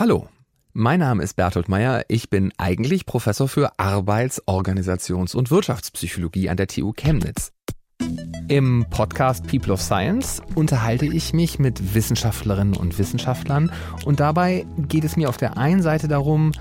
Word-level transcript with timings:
Hallo, 0.00 0.28
mein 0.72 1.00
Name 1.00 1.22
ist 1.22 1.36
Bertolt 1.36 1.68
Meyer. 1.68 2.04
Ich 2.08 2.30
bin 2.30 2.54
eigentlich 2.56 3.04
Professor 3.04 3.48
für 3.48 3.78
Arbeits-, 3.78 4.42
Organisations- 4.48 5.34
und 5.34 5.50
Wirtschaftspsychologie 5.50 6.48
an 6.48 6.56
der 6.56 6.68
TU 6.68 6.94
Chemnitz. 6.94 7.52
Im 8.48 8.86
Podcast 8.88 9.46
People 9.46 9.74
of 9.74 9.82
Science 9.82 10.40
unterhalte 10.54 11.04
ich 11.04 11.34
mich 11.34 11.58
mit 11.58 11.94
Wissenschaftlerinnen 11.94 12.78
und 12.78 12.98
Wissenschaftlern 12.98 13.70
und 14.06 14.20
dabei 14.20 14.64
geht 14.88 15.04
es 15.04 15.18
mir 15.18 15.28
auf 15.28 15.36
der 15.36 15.58
einen 15.58 15.82
Seite 15.82 16.08
darum, 16.08 16.52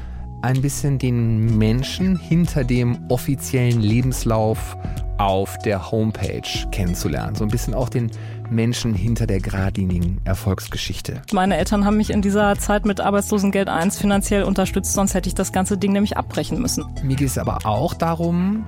ein 0.42 0.62
bisschen 0.62 1.00
den 1.00 1.58
Menschen 1.58 2.20
hinter 2.20 2.66
dem 2.66 3.06
offiziellen 3.08 3.80
Lebenslauf 3.80 4.76
auf 5.20 5.58
der 5.60 5.92
Homepage 5.92 6.42
kennenzulernen. 6.72 7.36
So 7.36 7.44
ein 7.44 7.50
bisschen 7.50 7.74
auch 7.74 7.90
den 7.90 8.10
Menschen 8.50 8.94
hinter 8.94 9.28
der 9.28 9.40
geradlinigen 9.40 10.20
Erfolgsgeschichte. 10.24 11.22
Meine 11.34 11.58
Eltern 11.58 11.86
haben 11.86 11.98
mich 11.98 12.10
in 12.10 12.22
dieser 12.22 12.58
Zeit 12.58 12.86
mit 12.86 13.02
Arbeitslosengeld 13.02 13.68
1 13.68 13.98
finanziell 14.00 14.44
unterstützt, 14.44 14.94
sonst 14.94 15.13
hätte 15.13 15.27
ich 15.27 15.36
das 15.36 15.52
ganze 15.52 15.77
Ding 15.77 15.91
nämlich 15.91 16.18
abbrechen 16.18 16.60
müssen. 16.60 16.86
Mir 17.04 17.16
geht 17.16 17.27
es 17.27 17.38
aber 17.38 17.60
auch 17.66 17.94
darum, 17.94 18.66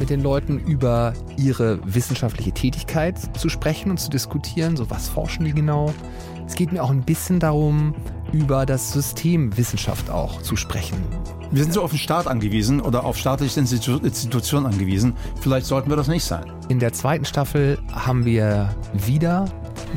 mit 0.00 0.10
den 0.10 0.22
Leuten 0.22 0.58
über 0.58 1.14
ihre 1.36 1.78
wissenschaftliche 1.84 2.52
Tätigkeit 2.52 3.16
zu 3.38 3.48
sprechen 3.48 3.90
und 3.90 3.98
zu 3.98 4.10
diskutieren. 4.10 4.76
So, 4.76 4.90
was 4.90 5.08
forschen 5.08 5.44
die 5.44 5.52
genau? 5.52 5.94
Es 6.46 6.56
geht 6.56 6.72
mir 6.72 6.82
auch 6.82 6.90
ein 6.90 7.02
bisschen 7.02 7.38
darum, 7.38 7.94
über 8.32 8.66
das 8.66 8.92
System 8.92 9.56
Wissenschaft 9.56 10.10
auch 10.10 10.42
zu 10.42 10.56
sprechen. 10.56 10.96
Wir 11.50 11.62
sind 11.62 11.74
so 11.74 11.82
auf 11.82 11.90
den 11.90 11.98
Staat 11.98 12.26
angewiesen 12.26 12.80
oder 12.80 13.04
auf 13.04 13.18
staatliche 13.18 13.60
Institu 13.60 13.98
Institutionen 13.98 14.66
angewiesen. 14.66 15.14
Vielleicht 15.40 15.66
sollten 15.66 15.90
wir 15.90 15.96
das 15.96 16.08
nicht 16.08 16.24
sein. 16.24 16.50
In 16.68 16.78
der 16.78 16.92
zweiten 16.92 17.26
Staffel 17.26 17.78
haben 17.92 18.24
wir 18.24 18.74
wieder 18.94 19.44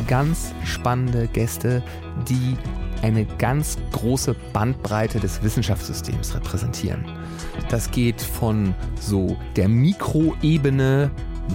ganz 0.07 0.53
spannende 0.65 1.27
Gäste, 1.27 1.81
die 2.27 2.57
eine 3.01 3.25
ganz 3.37 3.77
große 3.93 4.35
Bandbreite 4.51 5.19
des 5.19 5.43
Wissenschaftssystems 5.43 6.35
repräsentieren. 6.35 7.05
Das 7.69 7.89
geht 7.91 8.21
von 8.21 8.73
so 8.99 9.37
der 9.55 9.69
Mikroebene 9.69 11.09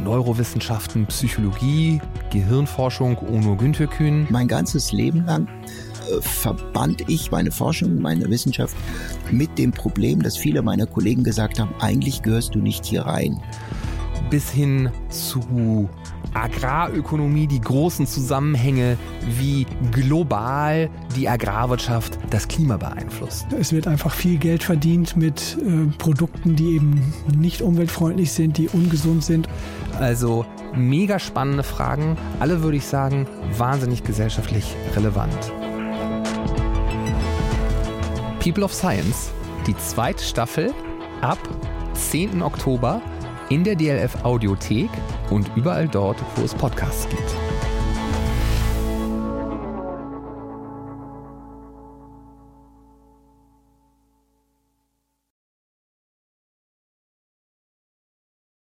Neurowissenschaften, 0.05 1.07
Psychologie, 1.07 2.01
Gehirnforschung, 2.31 3.19
Ono 3.19 3.57
Günther 3.57 3.89
Kühn. 3.89 4.27
Mein 4.31 4.49
ganzes 4.49 4.93
Leben 4.93 5.27
lang 5.27 5.49
verband 6.21 7.05
ich 7.09 7.31
meine 7.31 7.51
Forschung, 7.51 8.01
meine 8.01 8.29
Wissenschaft 8.31 8.77
mit 9.31 9.59
dem 9.59 9.73
Problem, 9.73 10.23
dass 10.23 10.37
viele 10.37 10.63
meiner 10.63 10.87
Kollegen 10.87 11.25
gesagt 11.25 11.61
haben, 11.61 11.75
eigentlich 11.81 12.23
gehörst 12.23 12.55
du 12.55 12.59
nicht 12.59 12.85
hier 12.85 13.03
rein. 13.03 13.41
Bis 14.31 14.51
hin 14.51 14.91
zu 15.09 15.89
Agrarökonomie, 16.35 17.47
die 17.47 17.61
großen 17.61 18.07
Zusammenhänge, 18.07 18.97
wie 19.39 19.67
global 19.91 20.89
die 21.17 21.29
Agrarwirtschaft 21.29 22.19
das 22.31 22.47
Klima 22.47 22.77
beeinflusst. 22.77 23.47
Es 23.59 23.73
wird 23.73 23.89
einfach 23.89 24.13
viel 24.13 24.39
Geld 24.39 24.63
verdient 24.63 25.17
mit 25.17 25.59
äh, 25.59 25.87
Produkten, 25.99 26.55
die 26.55 26.77
eben 26.77 27.13
nicht 27.37 27.63
umweltfreundlich 27.63 28.33
sind, 28.33 28.59
die 28.59 28.69
ungesund 28.69 29.25
sind. 29.25 29.49
Also 29.99 30.47
mega 30.75 31.19
spannende 31.19 31.65
Fragen, 31.65 32.17
alle 32.39 32.63
würde 32.63 32.77
ich 32.77 32.87
sagen, 32.87 33.27
wahnsinnig 33.57 34.05
gesellschaftlich 34.05 34.77
relevant. 34.95 35.53
People 38.41 38.65
of 38.65 38.73
Science, 38.73 39.31
die 39.67 39.77
zweite 39.77 40.25
Staffel 40.25 40.73
ab 41.21 41.39
10. 41.93 42.43
Oktober 42.43 43.03
in 43.51 43.65
der 43.65 43.77
DLF 43.77 44.25
Audiothek 44.25 44.89
und 45.29 45.51
überall 45.57 45.87
dort, 45.87 46.17
wo 46.37 46.45
es 46.45 46.55
Podcasts 46.55 47.07
gibt. 47.11 47.60